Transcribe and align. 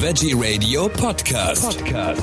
Veggie 0.00 0.32
Radio 0.32 0.88
Podcast. 0.88 1.84
Podcast. 1.84 2.22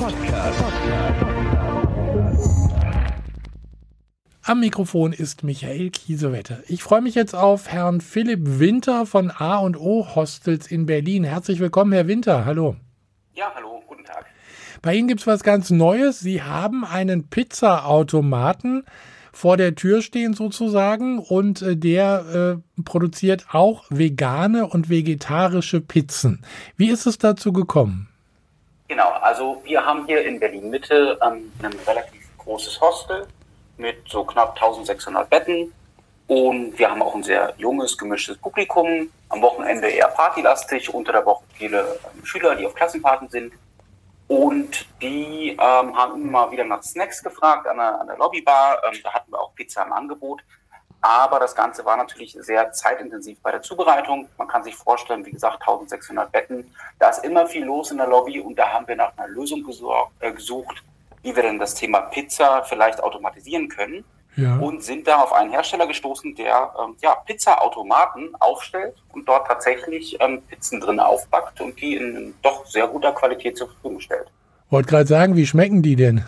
Am 4.42 4.60
Mikrofon 4.60 5.12
ist 5.12 5.44
Michael 5.44 5.90
Kiesewetter. 5.90 6.62
Ich 6.68 6.82
freue 6.82 7.02
mich 7.02 7.14
jetzt 7.14 7.34
auf 7.34 7.68
Herrn 7.68 8.00
Philipp 8.00 8.40
Winter 8.58 9.04
von 9.04 9.30
A 9.30 9.58
und 9.58 9.76
O 9.76 10.14
Hostels 10.14 10.68
in 10.68 10.86
Berlin. 10.86 11.22
Herzlich 11.24 11.60
willkommen, 11.60 11.92
Herr 11.92 12.08
Winter. 12.08 12.46
Hallo. 12.46 12.76
Ja, 13.34 13.52
hallo, 13.54 13.82
guten 13.86 14.04
Tag. 14.04 14.24
Bei 14.80 14.94
Ihnen 14.94 15.06
gibt 15.06 15.20
es 15.20 15.26
was 15.26 15.42
ganz 15.42 15.68
Neues. 15.68 16.18
Sie 16.20 16.42
haben 16.42 16.82
einen 16.82 17.28
Pizzaautomaten 17.28 18.84
vor 19.36 19.58
der 19.58 19.74
Tür 19.74 20.00
stehen 20.00 20.32
sozusagen 20.32 21.18
und 21.18 21.60
äh, 21.60 21.76
der 21.76 22.56
äh, 22.78 22.82
produziert 22.82 23.46
auch 23.52 23.84
vegane 23.90 24.66
und 24.66 24.88
vegetarische 24.88 25.82
Pizzen. 25.82 26.42
Wie 26.78 26.88
ist 26.88 27.06
es 27.06 27.18
dazu 27.18 27.52
gekommen? 27.52 28.08
Genau, 28.88 29.10
also 29.20 29.60
wir 29.64 29.84
haben 29.84 30.06
hier 30.06 30.24
in 30.24 30.40
Berlin 30.40 30.70
Mitte 30.70 31.18
ähm, 31.22 31.52
ein 31.62 31.74
relativ 31.86 32.22
großes 32.38 32.80
Hostel 32.80 33.26
mit 33.76 33.96
so 34.08 34.24
knapp 34.24 34.54
1600 34.54 35.28
Betten 35.28 35.70
und 36.28 36.78
wir 36.78 36.90
haben 36.90 37.02
auch 37.02 37.14
ein 37.14 37.22
sehr 37.22 37.52
junges, 37.58 37.98
gemischtes 37.98 38.38
Publikum. 38.38 39.10
Am 39.28 39.42
Wochenende 39.42 39.88
eher 39.88 40.08
partylastig, 40.08 40.92
unter 40.94 41.12
der 41.12 41.26
Woche 41.26 41.44
viele 41.52 41.80
ähm, 41.80 42.24
Schüler, 42.24 42.56
die 42.56 42.64
auf 42.64 42.74
Klassenfahrten 42.74 43.28
sind. 43.28 43.52
Und 44.28 44.86
die 45.00 45.50
ähm, 45.50 45.58
haben 45.96 46.22
immer 46.22 46.50
wieder 46.50 46.64
nach 46.64 46.82
Snacks 46.82 47.22
gefragt 47.22 47.66
an 47.66 47.76
der, 47.76 48.00
an 48.00 48.06
der 48.06 48.16
Lobbybar. 48.16 48.82
Ähm, 48.84 48.98
da 49.02 49.12
hatten 49.14 49.30
wir 49.30 49.40
auch 49.40 49.54
Pizza 49.54 49.84
im 49.84 49.92
Angebot. 49.92 50.42
Aber 51.00 51.38
das 51.38 51.54
Ganze 51.54 51.84
war 51.84 51.96
natürlich 51.96 52.36
sehr 52.40 52.72
zeitintensiv 52.72 53.38
bei 53.40 53.52
der 53.52 53.62
Zubereitung. 53.62 54.28
Man 54.38 54.48
kann 54.48 54.64
sich 54.64 54.74
vorstellen, 54.74 55.24
wie 55.24 55.30
gesagt, 55.30 55.60
1600 55.60 56.32
Betten. 56.32 56.74
Da 56.98 57.10
ist 57.10 57.24
immer 57.24 57.46
viel 57.46 57.64
los 57.64 57.92
in 57.92 57.98
der 57.98 58.08
Lobby 58.08 58.40
und 58.40 58.58
da 58.58 58.72
haben 58.72 58.88
wir 58.88 58.96
nach 58.96 59.16
einer 59.16 59.28
Lösung 59.28 59.64
äh, 60.20 60.32
gesucht 60.32 60.82
wie 61.26 61.34
wir 61.34 61.42
denn 61.42 61.58
das 61.58 61.74
Thema 61.74 62.02
Pizza 62.02 62.62
vielleicht 62.62 63.02
automatisieren 63.02 63.68
können 63.68 64.04
ja. 64.36 64.56
und 64.56 64.82
sind 64.82 65.06
da 65.06 65.16
auf 65.16 65.32
einen 65.32 65.50
Hersteller 65.50 65.86
gestoßen, 65.86 66.34
der 66.34 66.72
ähm, 66.78 66.96
ja, 67.02 67.14
Pizza-Automaten 67.14 68.34
aufstellt 68.38 68.94
und 69.12 69.28
dort 69.28 69.46
tatsächlich 69.46 70.16
ähm, 70.20 70.42
Pizzen 70.42 70.80
drin 70.80 71.00
aufbackt 71.00 71.60
und 71.60 71.80
die 71.80 71.96
in 71.96 72.34
doch 72.42 72.66
sehr 72.66 72.86
guter 72.86 73.12
Qualität 73.12 73.56
zur 73.56 73.68
Verfügung 73.68 74.00
stellt. 74.00 74.30
Wollte 74.70 74.88
gerade 74.88 75.06
sagen, 75.06 75.36
wie 75.36 75.46
schmecken 75.46 75.82
die 75.82 75.96
denn? 75.96 76.24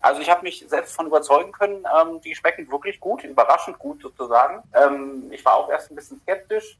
Also 0.00 0.20
ich 0.20 0.30
habe 0.30 0.42
mich 0.42 0.64
selbst 0.68 0.94
von 0.94 1.06
überzeugen 1.06 1.52
können, 1.52 1.84
ähm, 2.00 2.20
die 2.24 2.34
schmecken 2.34 2.70
wirklich 2.70 3.00
gut, 3.00 3.24
überraschend 3.24 3.78
gut 3.78 4.00
sozusagen. 4.02 4.62
Ähm, 4.72 5.30
ich 5.30 5.44
war 5.44 5.54
auch 5.54 5.68
erst 5.68 5.90
ein 5.90 5.96
bisschen 5.96 6.20
skeptisch, 6.20 6.78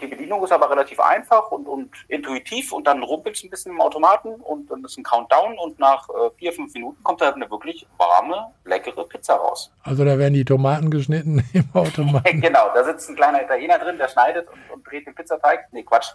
die 0.00 0.06
Bedienung 0.06 0.42
ist 0.44 0.52
aber 0.52 0.70
relativ 0.70 1.00
einfach 1.00 1.50
und, 1.50 1.66
und 1.66 1.90
intuitiv 2.08 2.72
und 2.72 2.86
dann 2.86 3.02
rumpelt 3.02 3.36
es 3.36 3.44
ein 3.44 3.50
bisschen 3.50 3.72
im 3.72 3.80
Automaten 3.80 4.28
und 4.34 4.70
dann 4.70 4.84
ist 4.84 4.96
ein 4.98 5.04
Countdown 5.04 5.58
und 5.58 5.78
nach 5.78 6.08
äh, 6.08 6.30
vier, 6.36 6.52
fünf 6.52 6.72
Minuten 6.74 7.02
kommt 7.02 7.20
da 7.20 7.30
eine 7.30 7.50
wirklich 7.50 7.86
warme, 7.98 8.52
leckere 8.64 9.04
Pizza 9.04 9.34
raus. 9.34 9.72
Also 9.82 10.04
da 10.04 10.18
werden 10.18 10.34
die 10.34 10.44
Tomaten 10.44 10.90
geschnitten 10.90 11.44
im 11.52 11.68
Automaten. 11.74 12.40
genau, 12.40 12.68
da 12.74 12.84
sitzt 12.84 13.08
ein 13.08 13.16
kleiner 13.16 13.42
Italiener 13.42 13.78
drin, 13.78 13.98
der 13.98 14.08
schneidet 14.08 14.48
und, 14.48 14.74
und 14.74 14.90
dreht 14.90 15.06
den 15.06 15.14
Pizzateig. 15.14 15.68
Nee, 15.72 15.82
Quatsch. 15.82 16.12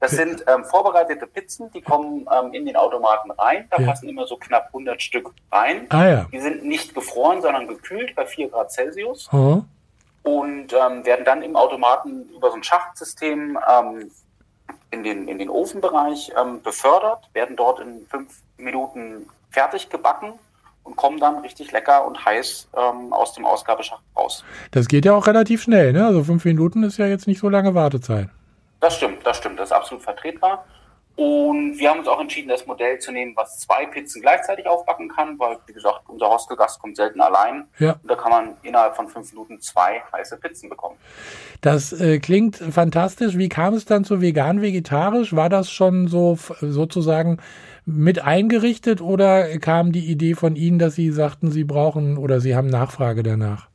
Das 0.00 0.12
sind 0.12 0.44
ähm, 0.46 0.64
vorbereitete 0.64 1.26
Pizzen, 1.26 1.72
die 1.72 1.82
kommen 1.82 2.28
ähm, 2.32 2.52
in 2.52 2.66
den 2.66 2.76
Automaten 2.76 3.32
rein. 3.32 3.66
Da 3.70 3.82
ja. 3.82 3.88
passen 3.88 4.08
immer 4.08 4.28
so 4.28 4.36
knapp 4.36 4.66
100 4.68 5.02
Stück 5.02 5.32
rein. 5.50 5.86
Ah, 5.88 6.06
ja. 6.06 6.26
Die 6.32 6.38
sind 6.38 6.64
nicht 6.64 6.94
gefroren, 6.94 7.42
sondern 7.42 7.66
gekühlt 7.66 8.14
bei 8.14 8.24
4 8.24 8.50
Grad 8.50 8.70
Celsius. 8.70 9.28
Oh 9.32 9.62
und 10.36 10.72
ähm, 10.72 11.04
werden 11.04 11.24
dann 11.24 11.42
im 11.42 11.56
Automaten 11.56 12.28
über 12.34 12.50
so 12.50 12.56
ein 12.56 12.62
Schachtsystem 12.62 13.58
ähm, 13.68 14.10
in, 14.90 15.02
den, 15.02 15.28
in 15.28 15.38
den 15.38 15.48
Ofenbereich 15.48 16.32
ähm, 16.40 16.62
befördert, 16.62 17.28
werden 17.32 17.56
dort 17.56 17.80
in 17.80 18.06
fünf 18.10 18.40
Minuten 18.56 19.28
fertig 19.50 19.88
gebacken 19.88 20.34
und 20.84 20.96
kommen 20.96 21.18
dann 21.18 21.38
richtig 21.38 21.72
lecker 21.72 22.06
und 22.06 22.24
heiß 22.24 22.68
ähm, 22.74 23.12
aus 23.12 23.34
dem 23.34 23.44
Ausgabeschacht 23.44 24.02
raus. 24.16 24.44
Das 24.70 24.88
geht 24.88 25.04
ja 25.04 25.14
auch 25.14 25.26
relativ 25.26 25.62
schnell, 25.62 25.92
ne? 25.92 26.06
Also 26.06 26.24
fünf 26.24 26.44
Minuten 26.44 26.82
ist 26.82 26.98
ja 26.98 27.06
jetzt 27.06 27.26
nicht 27.26 27.40
so 27.40 27.48
lange 27.48 27.74
Wartezeit. 27.74 28.28
Das 28.80 28.96
stimmt, 28.96 29.26
das 29.26 29.36
stimmt, 29.36 29.58
das 29.58 29.70
ist 29.70 29.76
absolut 29.76 30.02
vertretbar. 30.02 30.64
Und 31.18 31.80
wir 31.80 31.90
haben 31.90 31.98
uns 31.98 32.06
auch 32.06 32.20
entschieden, 32.20 32.48
das 32.48 32.64
Modell 32.64 33.00
zu 33.00 33.10
nehmen, 33.10 33.32
was 33.34 33.58
zwei 33.58 33.86
Pizzen 33.86 34.22
gleichzeitig 34.22 34.68
aufbacken 34.68 35.08
kann, 35.08 35.36
weil, 35.40 35.58
wie 35.66 35.72
gesagt, 35.72 36.02
unser 36.06 36.28
Hostelgast 36.28 36.80
kommt 36.80 36.94
selten 36.94 37.20
allein. 37.20 37.66
Ja. 37.80 37.96
Und 38.00 38.08
da 38.08 38.14
kann 38.14 38.30
man 38.30 38.56
innerhalb 38.62 38.94
von 38.94 39.08
fünf 39.08 39.32
Minuten 39.32 39.60
zwei 39.60 40.00
heiße 40.12 40.36
Pizzen 40.36 40.68
bekommen. 40.68 40.94
Das 41.60 41.92
äh, 41.92 42.20
klingt 42.20 42.58
fantastisch. 42.58 43.36
Wie 43.36 43.48
kam 43.48 43.74
es 43.74 43.84
dann 43.84 44.04
zu 44.04 44.20
vegan-vegetarisch? 44.20 45.34
War 45.34 45.48
das 45.48 45.72
schon 45.72 46.06
so 46.06 46.38
sozusagen 46.60 47.38
mit 47.84 48.24
eingerichtet 48.24 49.00
oder 49.00 49.58
kam 49.58 49.90
die 49.90 50.06
Idee 50.12 50.34
von 50.34 50.54
Ihnen, 50.54 50.78
dass 50.78 50.94
Sie 50.94 51.10
sagten, 51.10 51.50
Sie 51.50 51.64
brauchen 51.64 52.16
oder 52.16 52.38
Sie 52.38 52.54
haben 52.54 52.68
Nachfrage 52.68 53.24
danach? 53.24 53.66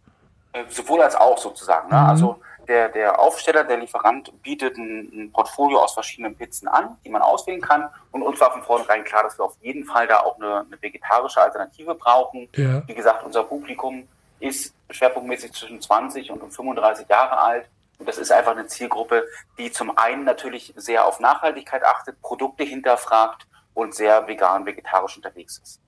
Äh, 0.54 0.64
sowohl 0.70 1.02
als 1.02 1.18
auch 1.18 1.38
sozusagen. 1.38 1.90
Ne? 1.90 1.98
Mhm. 1.98 2.06
Also 2.06 2.40
der, 2.68 2.90
der 2.90 3.20
Aufsteller, 3.20 3.64
der 3.64 3.78
Lieferant 3.78 4.32
bietet 4.42 4.78
ein, 4.78 5.12
ein, 5.14 5.32
Portfolio 5.32 5.80
aus 5.80 5.94
verschiedenen 5.94 6.36
Pizzen 6.36 6.68
an, 6.68 6.98
die 7.04 7.10
man 7.10 7.22
auswählen 7.22 7.62
kann. 7.62 7.90
Und 8.12 8.22
uns 8.22 8.40
war 8.40 8.52
von 8.52 8.64
vornherein 8.64 9.04
klar, 9.04 9.24
dass 9.24 9.38
wir 9.38 9.46
auf 9.46 9.58
jeden 9.62 9.86
Fall 9.86 10.08
da 10.08 10.22
auch 10.22 10.38
eine, 10.38 10.62
eine 10.62 10.82
vegetarische 10.82 11.42
Alternative 11.42 11.96
brauchen. 11.96 12.50
Ja. 12.56 12.82
Wie 12.88 12.96
gesagt, 12.96 13.24
unser 13.24 13.44
Publikum 13.44 14.08
ist 14.40 14.74
schwerpunktmäßig 14.90 15.54
zwischen 15.54 15.82
20 15.82 16.32
und 16.32 16.54
35 16.54 17.08
Jahre 17.08 17.38
alt. 17.38 17.70
Und 18.00 18.10
das 18.10 18.18
ist 18.18 18.32
einfach 18.32 18.52
eine 18.52 18.68
Zielgruppe, 18.68 19.26
die 19.58 19.72
zum 19.72 19.98
einen 19.98 20.24
natürlich 20.24 20.74
sehr 20.76 21.06
auf 21.06 21.20
Nachhaltigkeit 21.20 21.84
achtet, 21.84 22.22
Produkte 22.22 22.64
hinterfragt 22.64 23.48
und 23.74 23.96
sehr 23.96 24.28
vegan, 24.28 24.66
vegetarisch 24.66 25.16
unterwegs 25.16 25.60
ist. 25.64 25.83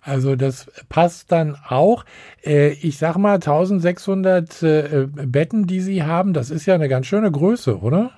Also 0.00 0.36
das 0.36 0.70
passt 0.88 1.32
dann 1.32 1.56
auch. 1.68 2.04
Äh, 2.44 2.70
ich 2.70 2.98
sag 2.98 3.16
mal 3.16 3.34
1600 3.34 4.62
äh, 4.62 5.06
Betten, 5.06 5.66
die 5.66 5.80
Sie 5.80 6.02
haben, 6.02 6.32
das 6.32 6.50
ist 6.50 6.66
ja 6.66 6.74
eine 6.74 6.88
ganz 6.88 7.06
schöne 7.06 7.30
Größe, 7.30 7.78
oder? 7.80 8.12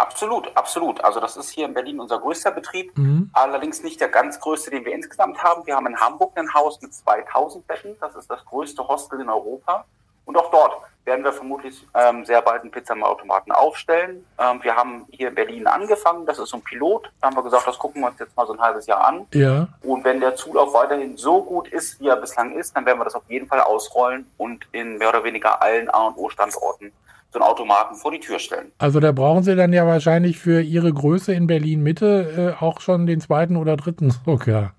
Absolut, 0.00 0.56
absolut. 0.56 1.04
Also 1.04 1.20
das 1.20 1.36
ist 1.36 1.50
hier 1.50 1.66
in 1.66 1.74
Berlin 1.74 2.00
unser 2.00 2.18
größter 2.18 2.52
Betrieb, 2.52 2.96
mhm. 2.96 3.28
allerdings 3.34 3.82
nicht 3.82 4.00
der 4.00 4.08
ganz 4.08 4.40
größte, 4.40 4.70
den 4.70 4.86
wir 4.86 4.94
insgesamt 4.94 5.42
haben. 5.42 5.66
Wir 5.66 5.76
haben 5.76 5.86
in 5.86 5.96
Hamburg 5.96 6.32
ein 6.36 6.52
Haus 6.54 6.80
mit 6.80 6.94
2000 6.94 7.66
Betten. 7.66 7.96
Das 8.00 8.14
ist 8.14 8.30
das 8.30 8.42
größte 8.46 8.88
Hostel 8.88 9.20
in 9.20 9.28
Europa. 9.28 9.84
Und 10.24 10.38
auch 10.38 10.50
dort 10.50 10.72
werden 11.04 11.24
wir 11.24 11.32
vermutlich 11.32 11.86
ähm, 11.94 12.24
sehr 12.24 12.42
bald 12.42 12.62
einen 12.62 12.70
Pizzamautomaten 12.70 13.52
aufstellen. 13.52 14.24
Ähm, 14.38 14.60
wir 14.62 14.76
haben 14.76 15.06
hier 15.10 15.28
in 15.28 15.34
Berlin 15.34 15.66
angefangen, 15.66 16.26
das 16.26 16.38
ist 16.38 16.50
so 16.50 16.58
ein 16.58 16.62
Pilot. 16.62 17.10
Da 17.20 17.28
haben 17.28 17.36
wir 17.36 17.42
gesagt, 17.42 17.66
das 17.66 17.78
gucken 17.78 18.02
wir 18.02 18.08
uns 18.08 18.18
jetzt 18.18 18.36
mal 18.36 18.46
so 18.46 18.52
ein 18.52 18.60
halbes 18.60 18.86
Jahr 18.86 19.06
an. 19.06 19.26
Ja. 19.32 19.68
Und 19.82 20.04
wenn 20.04 20.20
der 20.20 20.36
Zulauf 20.36 20.74
weiterhin 20.74 21.16
so 21.16 21.42
gut 21.42 21.68
ist, 21.68 22.00
wie 22.00 22.08
er 22.08 22.16
bislang 22.16 22.52
ist, 22.56 22.76
dann 22.76 22.86
werden 22.86 22.98
wir 22.98 23.04
das 23.04 23.14
auf 23.14 23.24
jeden 23.28 23.46
Fall 23.46 23.60
ausrollen 23.60 24.26
und 24.36 24.66
in 24.72 24.98
mehr 24.98 25.08
oder 25.08 25.24
weniger 25.24 25.62
allen 25.62 25.88
A 25.90 26.08
und 26.08 26.16
O-Standorten 26.16 26.92
so 27.32 27.38
einen 27.38 27.48
Automaten 27.48 27.94
vor 27.94 28.10
die 28.10 28.20
Tür 28.20 28.38
stellen. 28.38 28.72
Also 28.78 28.98
da 29.00 29.12
brauchen 29.12 29.42
Sie 29.42 29.54
dann 29.54 29.72
ja 29.72 29.86
wahrscheinlich 29.86 30.38
für 30.38 30.60
Ihre 30.60 30.92
Größe 30.92 31.32
in 31.32 31.46
Berlin 31.46 31.82
Mitte 31.82 32.56
äh, 32.60 32.64
auch 32.64 32.80
schon 32.80 33.06
den 33.06 33.20
zweiten 33.20 33.56
oder 33.56 33.76
dritten 33.76 34.10
sogar. 34.10 34.74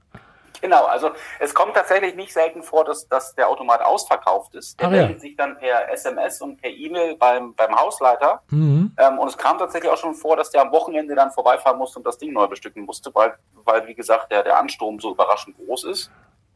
Genau, 0.61 0.85
also 0.85 1.11
es 1.39 1.53
kommt 1.53 1.73
tatsächlich 1.73 2.15
nicht 2.15 2.31
selten 2.31 2.61
vor, 2.61 2.85
dass, 2.85 3.07
dass 3.07 3.33
der 3.35 3.49
Automat 3.49 3.81
ausverkauft 3.81 4.53
ist. 4.55 4.79
Der 4.79 4.89
meldet 4.89 5.17
ja. 5.17 5.19
sich 5.19 5.35
dann 5.35 5.57
per 5.57 5.91
SMS 5.91 6.39
und 6.41 6.61
per 6.61 6.69
E-Mail 6.69 7.15
beim, 7.15 7.53
beim 7.55 7.75
Hausleiter. 7.75 8.41
Mhm. 8.49 8.95
Ähm, 8.97 9.19
und 9.19 9.27
es 9.27 9.37
kam 9.37 9.57
tatsächlich 9.57 9.91
auch 9.91 9.97
schon 9.97 10.13
vor, 10.13 10.37
dass 10.37 10.51
der 10.51 10.61
am 10.61 10.71
Wochenende 10.71 11.15
dann 11.15 11.31
vorbeifahren 11.31 11.77
musste 11.77 11.99
und 11.99 12.05
das 12.05 12.17
Ding 12.17 12.31
neu 12.31 12.47
bestücken 12.47 12.83
musste, 12.83 13.13
weil, 13.13 13.33
weil 13.65 13.87
wie 13.87 13.95
gesagt, 13.95 14.31
der, 14.31 14.43
der 14.43 14.57
Anstrom 14.57 14.99
so 14.99 15.11
überraschend 15.11 15.57
groß 15.57 15.85
ist. 15.85 16.11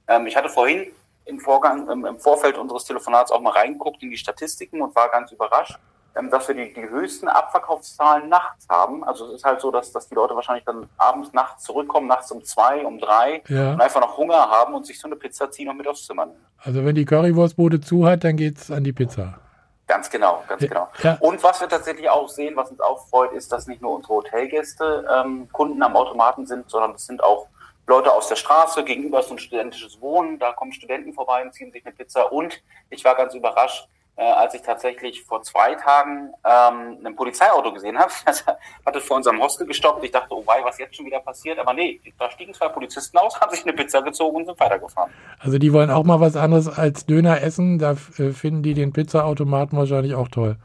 Ähm, 0.07 0.27
ich 0.27 0.35
hatte 0.35 0.49
vorhin 0.49 0.91
im 1.25 1.39
Vorgang, 1.39 1.89
im, 1.89 2.05
im 2.05 2.19
Vorfeld 2.19 2.57
unseres 2.57 2.85
Telefonats 2.85 3.31
auch 3.31 3.41
mal 3.41 3.51
reingeguckt 3.51 4.03
in 4.03 4.11
die 4.11 4.17
Statistiken 4.17 4.81
und 4.81 4.95
war 4.95 5.09
ganz 5.09 5.31
überrascht 5.31 5.79
ähm, 6.15 6.29
dass 6.29 6.47
wir 6.47 6.55
die, 6.55 6.73
die 6.73 6.87
höchsten 6.89 7.27
Abverkaufszahlen 7.27 8.29
nachts 8.29 8.67
haben. 8.69 9.03
Also 9.03 9.27
es 9.27 9.35
ist 9.35 9.43
halt 9.43 9.61
so, 9.61 9.71
dass, 9.71 9.91
dass 9.91 10.07
die 10.07 10.15
Leute 10.15 10.35
wahrscheinlich 10.35 10.65
dann 10.65 10.87
abends, 10.97 11.33
nachts 11.33 11.63
zurückkommen, 11.63 12.07
nachts 12.07 12.31
um 12.31 12.43
zwei, 12.43 12.85
um 12.85 12.99
drei 12.99 13.43
ja. 13.47 13.73
und 13.73 13.81
einfach 13.81 14.01
noch 14.01 14.17
Hunger 14.17 14.49
haben 14.49 14.73
und 14.73 14.85
sich 14.85 14.99
so 14.99 15.07
eine 15.07 15.15
Pizza 15.15 15.51
ziehen 15.51 15.69
und 15.69 15.77
mit 15.77 15.87
aufs 15.87 16.05
Zimmer 16.05 16.25
nehmen. 16.25 16.45
Also 16.59 16.83
wenn 16.85 16.95
die 16.95 17.05
Currywurstbude 17.05 17.81
zu 17.81 18.05
hat, 18.05 18.23
dann 18.23 18.37
geht's 18.37 18.71
an 18.71 18.83
die 18.83 18.93
Pizza. 18.93 19.39
Ganz 19.87 20.09
genau, 20.09 20.43
ganz 20.47 20.63
ja. 20.63 20.67
genau. 20.67 20.87
Ja. 21.03 21.17
Und 21.19 21.43
was 21.43 21.61
wir 21.61 21.69
tatsächlich 21.69 22.09
auch 22.09 22.27
sehen, 22.27 22.55
was 22.55 22.71
uns 22.71 22.79
auch 22.79 23.07
freut, 23.07 23.33
ist, 23.33 23.51
dass 23.51 23.67
nicht 23.67 23.81
nur 23.81 23.95
unsere 23.95 24.15
Hotelgäste 24.15 25.05
ähm, 25.13 25.47
Kunden 25.51 25.81
am 25.83 25.95
Automaten 25.95 26.47
sind, 26.47 26.69
sondern 26.69 26.91
es 26.95 27.05
sind 27.05 27.23
auch 27.23 27.47
Leute 27.87 28.11
aus 28.11 28.27
der 28.27 28.35
Straße, 28.35 28.83
gegenüber 28.83 29.19
ist 29.19 29.27
so 29.27 29.35
ein 29.35 29.39
studentisches 29.39 30.01
Wohnen, 30.01 30.39
da 30.39 30.53
kommen 30.53 30.71
Studenten 30.71 31.13
vorbei 31.13 31.43
und 31.43 31.53
ziehen 31.53 31.71
sich 31.71 31.85
eine 31.85 31.93
Pizza. 31.93 32.31
Und 32.31 32.63
ich 32.89 33.05
war 33.05 33.13
ganz 33.15 33.35
überrascht, 33.35 33.87
äh, 34.17 34.23
als 34.23 34.53
ich 34.53 34.61
tatsächlich 34.61 35.23
vor 35.23 35.43
zwei 35.43 35.75
Tagen 35.75 36.33
ähm, 36.43 37.05
ein 37.05 37.15
Polizeiauto 37.15 37.73
gesehen 37.73 37.97
habe. 37.97 38.11
Das 38.25 38.43
hatte 38.85 39.01
vor 39.01 39.17
unserem 39.17 39.41
Hostel 39.41 39.67
gestoppt. 39.67 40.03
Ich 40.03 40.11
dachte, 40.11 40.33
oh 40.33 40.43
wei, 40.45 40.63
was 40.63 40.77
jetzt 40.77 40.95
schon 40.95 41.05
wieder 41.05 41.19
passiert? 41.19 41.59
Aber 41.59 41.73
nee, 41.73 42.01
da 42.17 42.29
stiegen 42.31 42.53
zwei 42.53 42.69
Polizisten 42.69 43.17
aus, 43.17 43.39
haben 43.41 43.51
sich 43.53 43.63
eine 43.63 43.73
Pizza 43.73 44.01
gezogen 44.01 44.37
und 44.37 44.45
sind 44.45 44.59
weitergefahren. 44.59 45.11
Also 45.39 45.57
die 45.57 45.71
wollen 45.73 45.91
auch 45.91 46.03
mal 46.03 46.19
was 46.19 46.35
anderes 46.35 46.67
als 46.67 47.05
Döner 47.05 47.41
essen. 47.41 47.77
Da 47.79 47.91
äh, 48.17 48.31
finden 48.31 48.63
die 48.63 48.73
den 48.73 48.93
Pizzaautomaten 48.93 49.77
wahrscheinlich 49.77 50.15
auch 50.15 50.27
toll. 50.27 50.57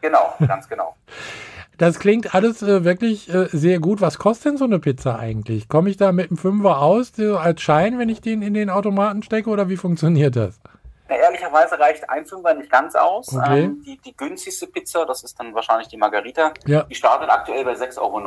Genau, 0.00 0.34
ganz 0.46 0.68
genau. 0.68 0.96
Das 1.76 1.98
klingt 1.98 2.34
alles 2.34 2.62
äh, 2.62 2.84
wirklich 2.84 3.32
äh, 3.32 3.48
sehr 3.50 3.80
gut. 3.80 4.00
Was 4.00 4.18
kostet 4.18 4.52
denn 4.52 4.56
so 4.58 4.64
eine 4.64 4.78
Pizza 4.78 5.18
eigentlich? 5.18 5.68
Komme 5.68 5.90
ich 5.90 5.96
da 5.96 6.12
mit 6.12 6.30
einem 6.30 6.36
Fünfer 6.36 6.80
aus 6.80 7.12
so 7.16 7.36
als 7.36 7.60
Schein, 7.62 7.98
wenn 7.98 8.08
ich 8.08 8.20
den 8.20 8.42
in 8.42 8.54
den 8.54 8.70
Automaten 8.70 9.22
stecke 9.22 9.50
oder 9.50 9.68
wie 9.68 9.76
funktioniert 9.76 10.36
das? 10.36 10.60
Ehrlicherweise 11.54 11.78
reicht 11.78 12.10
ein 12.10 12.26
Fünfer 12.26 12.54
nicht 12.54 12.70
ganz 12.70 12.94
aus. 12.94 13.32
Okay. 13.34 13.64
Ähm, 13.64 13.82
die, 13.86 13.98
die 13.98 14.16
günstigste 14.16 14.66
Pizza, 14.66 15.06
das 15.06 15.22
ist 15.22 15.38
dann 15.38 15.54
wahrscheinlich 15.54 15.88
die 15.88 15.96
Margarita, 15.96 16.52
Ja. 16.66 16.82
die 16.84 16.94
startet 16.94 17.30
aktuell 17.30 17.64
bei 17.64 17.74
6,90 17.74 17.98
Euro. 18.00 18.18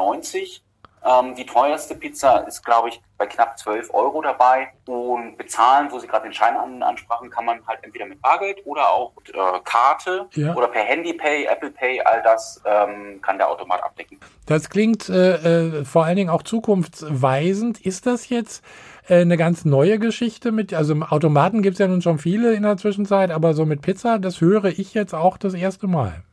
Ähm, 1.07 1.35
die 1.35 1.45
teuerste 1.45 1.95
Pizza 1.95 2.39
ist, 2.47 2.63
glaube 2.65 2.89
ich, 2.89 3.01
bei 3.17 3.25
knapp 3.25 3.57
12 3.57 3.93
Euro 3.93 4.21
dabei. 4.21 4.67
Und 4.87 5.37
bezahlen, 5.37 5.87
wo 5.91 5.99
Sie 5.99 6.07
gerade 6.07 6.23
den 6.23 6.33
Schein 6.33 6.55
an, 6.57 6.83
ansprachen, 6.83 7.29
kann 7.29 7.45
man 7.45 7.65
halt 7.65 7.79
entweder 7.83 8.05
mit 8.05 8.21
Bargeld 8.21 8.57
oder 8.65 8.89
auch 8.89 9.13
mit, 9.15 9.33
äh, 9.33 9.37
Karte 9.63 10.27
Ja. 10.33 10.53
oder 10.53 10.67
per 10.67 10.83
Handy 10.83 11.13
Pay, 11.13 11.45
Apple 11.45 11.71
Pay, 11.71 12.01
all 12.01 12.21
das 12.23 12.61
ähm, 12.65 13.21
kann 13.21 13.37
der 13.37 13.49
Automat 13.49 13.83
abdecken. 13.83 14.19
Das 14.45 14.69
klingt 14.69 15.09
äh, 15.09 15.79
äh, 15.79 15.85
vor 15.85 16.05
allen 16.05 16.17
Dingen 16.17 16.29
auch 16.29 16.43
zukunftsweisend. 16.43 17.79
Ist 17.81 18.05
das 18.05 18.29
jetzt 18.29 18.63
äh, 19.07 19.21
eine 19.21 19.37
ganz 19.37 19.65
neue 19.65 19.99
Geschichte 19.99 20.51
mit, 20.51 20.73
also 20.73 20.93
Automaten 21.09 21.61
gibt 21.61 21.73
es 21.75 21.79
ja 21.79 21.87
nun 21.87 22.01
schon 22.01 22.19
viele 22.19 22.53
in 22.53 22.63
der 22.63 22.77
Zwischenzeit, 22.77 23.31
aber 23.31 23.53
so 23.53 23.65
mit 23.65 23.81
Pizza, 23.81 24.19
das 24.19 24.41
höre 24.41 24.65
ich 24.65 24.93
jetzt 24.93 25.13
auch 25.13 25.37
das 25.37 25.53
erste 25.53 25.87
Mal. 25.87 26.23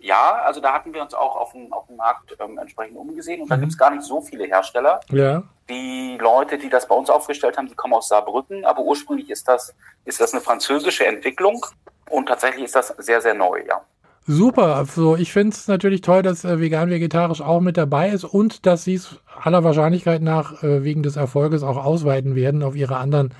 Ja, 0.00 0.42
also 0.44 0.60
da 0.60 0.72
hatten 0.72 0.94
wir 0.94 1.02
uns 1.02 1.12
auch 1.14 1.36
auf 1.36 1.52
dem, 1.52 1.72
auf 1.72 1.86
dem 1.88 1.96
Markt 1.96 2.36
ähm, 2.40 2.58
entsprechend 2.58 2.96
umgesehen 2.96 3.42
und 3.42 3.50
da 3.50 3.56
Mhm. 3.56 3.60
gibt 3.60 3.72
es 3.72 3.78
gar 3.78 3.90
nicht 3.90 4.04
so 4.04 4.20
viele 4.20 4.44
Hersteller. 4.44 5.00
Ja. 5.10 5.42
Die 5.68 6.16
Leute, 6.20 6.56
die 6.56 6.68
das 6.68 6.86
bei 6.86 6.94
uns 6.94 7.10
aufgestellt 7.10 7.58
haben, 7.58 7.66
die 7.68 7.74
kommen 7.74 7.94
aus 7.94 8.08
Saarbrücken, 8.08 8.64
aber 8.64 8.82
ursprünglich 8.82 9.28
ist 9.30 9.48
das, 9.48 9.74
ist 10.04 10.20
das 10.20 10.32
eine 10.32 10.40
französische 10.40 11.04
Entwicklung 11.06 11.64
und 12.10 12.26
tatsächlich 12.26 12.64
ist 12.64 12.74
das 12.76 12.88
sehr, 12.98 13.20
sehr 13.20 13.34
neu, 13.34 13.62
ja. 13.66 13.80
Super. 14.26 14.76
Also 14.76 15.16
ich 15.16 15.32
finde 15.32 15.54
es 15.56 15.68
natürlich 15.68 16.02
toll, 16.02 16.22
dass 16.22 16.44
äh, 16.44 16.60
vegan-vegetarisch 16.60 17.40
auch 17.40 17.60
mit 17.60 17.76
dabei 17.78 18.10
ist 18.10 18.24
und 18.24 18.66
dass 18.66 18.84
sie 18.84 18.94
es 18.94 19.16
aller 19.42 19.64
Wahrscheinlichkeit 19.64 20.20
nach 20.22 20.62
äh, 20.62 20.84
wegen 20.84 21.02
des 21.02 21.16
Erfolges 21.16 21.62
auch 21.62 21.82
ausweiten 21.82 22.34
werden 22.34 22.62
auf 22.62 22.76
ihre 22.76 22.98
anderen 22.98 23.28
äh, 23.30 23.34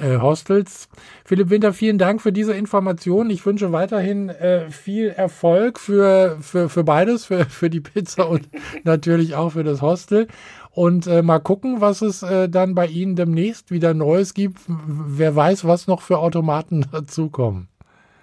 Hostels. 0.00 0.88
Philipp 1.24 1.50
Winter, 1.50 1.72
vielen 1.72 1.98
Dank 1.98 2.20
für 2.20 2.32
diese 2.32 2.54
Information. 2.54 3.30
Ich 3.30 3.46
wünsche 3.46 3.72
weiterhin 3.72 4.28
äh, 4.28 4.70
viel 4.70 5.08
Erfolg 5.08 5.78
für, 5.78 6.36
für, 6.40 6.68
für 6.68 6.84
beides, 6.84 7.26
für, 7.26 7.44
für 7.44 7.70
die 7.70 7.80
Pizza 7.80 8.28
und 8.28 8.48
natürlich 8.84 9.34
auch 9.34 9.50
für 9.50 9.64
das 9.64 9.82
Hostel. 9.82 10.26
Und 10.70 11.06
äh, 11.06 11.22
mal 11.22 11.38
gucken, 11.38 11.80
was 11.80 12.02
es 12.02 12.22
äh, 12.24 12.48
dann 12.48 12.74
bei 12.74 12.86
Ihnen 12.86 13.14
demnächst 13.14 13.70
wieder 13.70 13.94
Neues 13.94 14.34
gibt. 14.34 14.58
Wer 14.66 15.36
weiß, 15.36 15.66
was 15.66 15.86
noch 15.86 16.02
für 16.02 16.18
Automaten 16.18 16.84
dazukommen. 16.92 17.68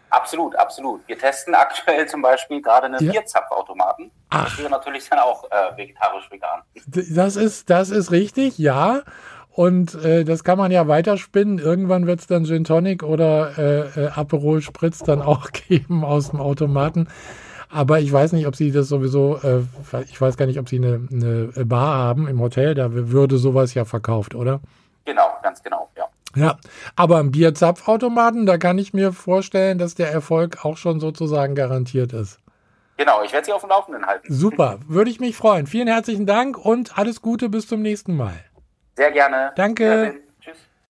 Absolut, 0.09 0.57
absolut. 0.57 1.07
Wir 1.07 1.17
testen 1.17 1.55
aktuell 1.55 2.05
zum 2.05 2.21
Beispiel 2.21 2.61
gerade 2.61 2.87
einen 2.87 3.01
Ja. 3.01 3.13
Bierzapfautomaten. 3.13 4.11
Ach. 4.29 4.43
Das 4.43 4.57
wäre 4.57 4.69
natürlich 4.69 5.07
dann 5.09 5.19
auch 5.19 5.45
äh, 5.49 5.77
vegetarisch-vegan. 5.77 6.63
Das 6.85 7.37
ist, 7.37 7.69
das 7.69 7.89
ist 7.89 8.11
richtig, 8.11 8.57
ja. 8.57 9.03
Und 9.53 9.95
äh, 9.95 10.23
das 10.23 10.43
kann 10.43 10.57
man 10.57 10.71
ja 10.71 10.87
weiterspinnen. 10.87 11.59
Irgendwann 11.59 12.07
wird 12.07 12.21
es 12.21 12.27
dann 12.27 12.45
Gin 12.45 12.63
Tonic 12.63 13.03
oder 13.03 13.57
äh, 13.57 14.05
äh, 14.05 14.07
Aperol 14.07 14.61
Spritz 14.61 14.99
dann 14.99 15.21
auch 15.21 15.51
geben 15.51 16.05
aus 16.05 16.31
dem 16.31 16.39
Automaten. 16.39 17.07
Aber 17.69 17.99
ich 17.99 18.11
weiß 18.11 18.33
nicht, 18.33 18.47
ob 18.47 18.55
sie 18.55 18.71
das 18.71 18.87
sowieso, 18.87 19.37
äh, 19.43 19.61
ich 20.09 20.19
weiß 20.19 20.37
gar 20.37 20.45
nicht, 20.45 20.59
ob 20.59 20.67
sie 20.67 20.77
eine, 20.77 21.07
eine 21.11 21.65
Bar 21.65 21.97
haben 21.97 22.27
im 22.27 22.39
Hotel. 22.41 22.75
Da 22.75 22.91
würde 22.91 23.37
sowas 23.37 23.73
ja 23.73 23.85
verkauft, 23.85 24.35
oder? 24.35 24.59
Genau, 25.05 25.29
ganz 25.41 25.63
genau, 25.63 25.89
ja. 25.97 26.05
Ja, 26.35 26.57
aber 26.95 27.19
im 27.19 27.31
Bierzapfautomaten, 27.31 28.45
da 28.45 28.57
kann 28.57 28.77
ich 28.77 28.93
mir 28.93 29.11
vorstellen, 29.11 29.77
dass 29.77 29.95
der 29.95 30.11
Erfolg 30.11 30.63
auch 30.63 30.77
schon 30.77 31.01
sozusagen 31.01 31.55
garantiert 31.55 32.13
ist. 32.13 32.39
Genau, 32.95 33.21
ich 33.23 33.33
werde 33.33 33.45
Sie 33.45 33.51
auf 33.51 33.61
dem 33.61 33.69
Laufenden 33.69 34.05
halten. 34.05 34.33
Super, 34.33 34.79
würde 34.87 35.09
ich 35.09 35.19
mich 35.19 35.35
freuen. 35.35 35.67
Vielen 35.67 35.87
herzlichen 35.87 36.25
Dank 36.25 36.57
und 36.57 36.97
alles 36.97 37.21
Gute 37.21 37.49
bis 37.49 37.67
zum 37.67 37.81
nächsten 37.81 38.15
Mal. 38.15 38.39
Sehr 39.01 39.11
gerne. 39.11 39.51
Danke. 39.55 40.21